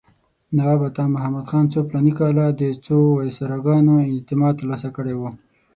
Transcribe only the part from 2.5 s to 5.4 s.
د څو وایسراګانو اعتماد ترلاسه کړی و.